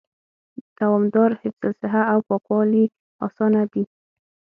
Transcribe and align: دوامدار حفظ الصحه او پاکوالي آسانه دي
دوامدار 0.79 1.29
حفظ 1.41 1.61
الصحه 1.71 2.01
او 2.13 2.19
پاکوالي 2.29 2.85
آسانه 3.27 3.61
دي 3.71 3.83